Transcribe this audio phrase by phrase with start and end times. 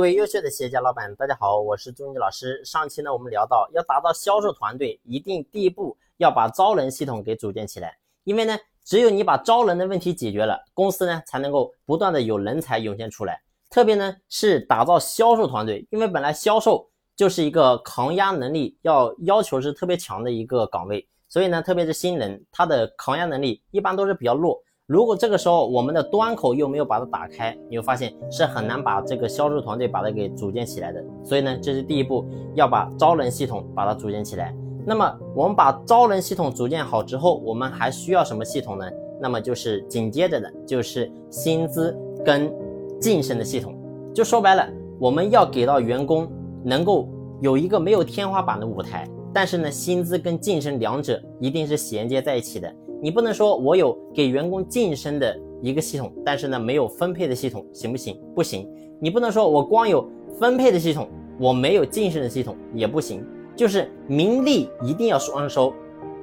[0.00, 2.64] 各位优秀的企业家老板，大家好，我是朱英老师。
[2.64, 7.98] 上期呢，我们聊到要达到销售团队，一定第一步要把招人系统给组建起来。
[8.24, 13.42] 因为呢，只有你把招人的问题解决了，公司呢才能够不断的有人才涌现出来。
[13.68, 24.62] 特别呢是打造销售团队，因为本来销售就是一个抗压能力要要求是特别强的一个岗位，所以呢，特别是新人，他的抗压能力一般都是比较弱。
[24.90, 31.00] 如果这个时候我们的端口又没有把它打开，你会发现是很难把这个销售团队把它给组建起来的。
[31.22, 32.26] 所以呢，这是第一步，
[32.56, 34.52] 要把招人系统把它组建起来。
[34.84, 38.84] 那么我们把招人系统组建好之后，我们还需要什么系统呢？
[39.20, 42.52] 那么就是紧接着的就是薪资跟
[43.00, 43.72] 晋升的系统。
[44.12, 46.28] 就说白了，我们要给到员工
[46.64, 47.08] 能够
[47.40, 52.74] 有一个没有天花板的舞台，但是呢，薪资跟晋升两者一定是衔接在一起的。
[53.02, 58.20] 你不能说我有给员工晋升的一个系统，但是呢没有分配的系统，行不行？
[58.34, 58.68] 不行。
[59.00, 60.06] 你不能说我光有
[60.38, 63.24] 分配的系统，我没有晋升的系统也不行。
[63.56, 65.72] 就是名利一定要双收，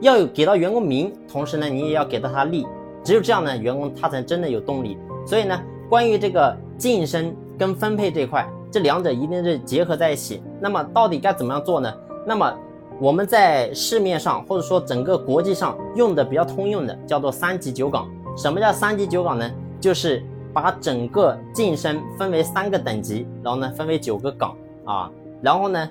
[0.00, 2.66] 要有给到员工名，同时呢你也要给到他利，
[3.04, 4.98] 只有这样呢员工他才真的有动力。
[5.24, 10.42] 所以呢，关于这个晋升跟分配这块，这两者一定是结合在一起。
[10.60, 11.92] 那么到底该怎么样做呢？
[12.26, 12.52] 那么。
[13.00, 18.08] 我们在市面上或者说整个国际上用的比较通用的叫做三级九岗。
[18.36, 19.50] 什么叫三级九岗呢？
[19.80, 25.10] 就是把整个晋升分为三个等级，然后呢分为九个岗啊。
[25.42, 25.90] 然后呢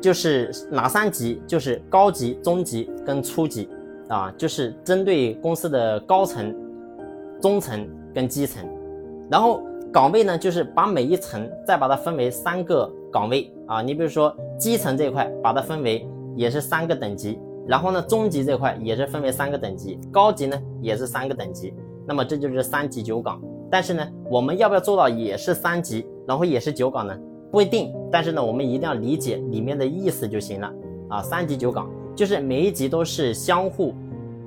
[0.00, 1.42] 就是哪三级？
[1.48, 3.68] 就是高级、中级跟初级
[4.08, 6.54] 啊，就是针对公司的高层、
[7.40, 8.64] 中层跟基层。
[9.28, 9.60] 然后
[9.92, 13.82] 岗位呢，就是把每一层再把它分为三个岗位啊。
[13.82, 16.08] 你比如说基层这一块，把它分为。
[16.36, 21.74] 也是三个等级，然后呢，中级这块也是分为三个等级，高级呢也是三个等级，
[22.06, 23.40] 那么这就是三级九岗。
[23.68, 27.18] 但是呢，我们要不要做到也是三级，然后也是九岗呢？
[27.50, 27.92] 不一定。
[28.12, 30.72] 但是呢，我们一定要理解里面的意思就行了
[31.08, 31.22] 啊。
[31.22, 33.92] 三级九岗就是每一级都是相互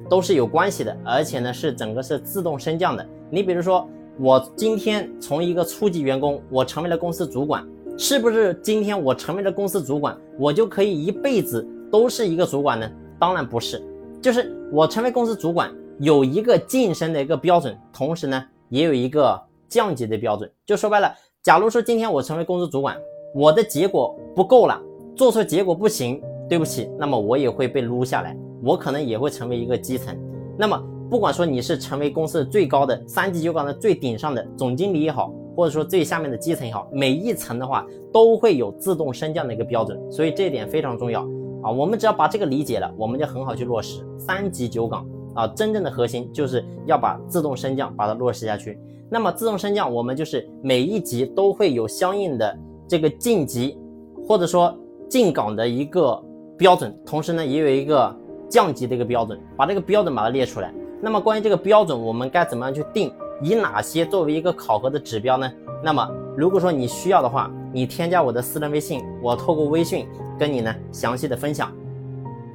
[0.09, 3.05] 都是有关系的，而且呢是整个是自动升降的。
[3.29, 3.85] 你比如说，
[4.19, 7.67] 我今天从一个初级员工，我成为了公司主管，
[7.97, 11.67] 是不是今天我成为了公司主管，我就可以一辈子？
[11.91, 12.89] 都是一个主管呢？
[13.19, 13.81] 当然不是，
[14.21, 20.49] 就是我成为公司主管有一个晋升的一个标准，同时呢也有一个降级的标准。
[20.65, 21.13] 就说白了，
[21.43, 22.95] 假如说今天我成为公司主管，
[23.33, 24.81] 我的结果不够了，
[25.15, 30.17] 做出结果不行，对不起，那么我也会被撸下来，我可能也会成为一个基层。
[30.57, 41.27] 那么不管说你是成为公司最高的三级九岗的最顶上的总经理也好，或者说最下面的基层也好，每一层的话都会有自动升降的一个标准，所以这一点非常重要。
[41.61, 45.47] 啊，我们只要把这个理解了，我们就很好去落实三级九岗啊。
[45.47, 48.79] 真正的核心就是要把自动升降把它落实下去。
[49.09, 53.77] 那么自动升降，我们就是每一级都会有相应的这个晋级
[54.27, 54.77] 或者说
[55.09, 56.21] 进岗的一个
[56.57, 58.15] 标准，同时呢也有一个
[58.47, 60.73] 降级的一个标准，把这个标准把它列出来。
[61.01, 63.11] 那么关于这个标准，我们该怎么样去定？
[63.41, 65.49] 以哪些作为一个考核的指标呢？
[65.81, 66.05] 那么
[66.35, 70.07] 如果说你需要的话，你添加我的私人微信，我透过微信
[70.37, 71.71] 跟你呢详细的分享。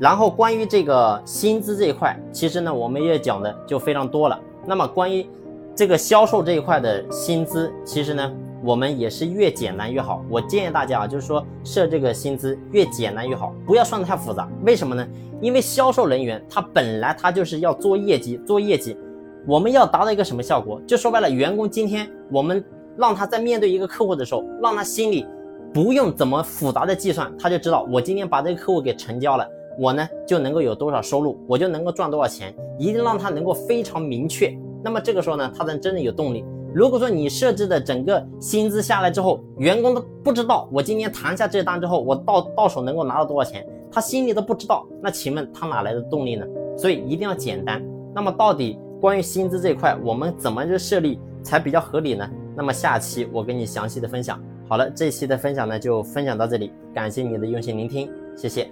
[0.01, 4.39] 然后关于这个薪资这一块，其实呢我们也讲的就非常多了。
[4.67, 5.27] 那么关于
[5.75, 8.33] 这个销售这一块的薪资，其实呢
[8.63, 10.25] 我们也是越简单越好。
[10.29, 14.49] 我建议大家啊，就是说设这个薪资越简单越好，不要算的太复杂。
[14.65, 15.07] 为什么呢？
[15.41, 18.97] 因为销售人员他本来他就是要做业绩，做业绩。
[19.47, 20.81] 我们要达到一个什么效果？
[20.87, 22.65] 就说白了，员工今天我们
[22.97, 25.27] 让他在面对一个客户的时候，让他心里
[25.72, 29.47] 不用怎么复杂的计算，他就知道我今天把这个客户给成交了，
[29.78, 34.56] 我呢就能够有多少收入，我就能够赚多少钱，一定让他能够非常明确。
[34.82, 36.44] 那么这个时候呢，他才真的有动力。
[36.75, 46.47] 如果说你设置的整个薪资下来之后，员工都不知道我今天谈下这单之后，我到到手能够拿到多少钱，他心里都不知道，那请问他哪来的动力呢？
[46.76, 47.84] 所以一定要简单。
[48.15, 48.78] 那么到底？
[49.00, 52.26] 关于薪资这一块，我们怎么就设立才比较合理呢？
[52.57, 54.41] 那么下期我跟你详细的分享。
[54.69, 58.71] 好了，这期的分享呢就分享到这里，感谢你的用心聆听，谢谢。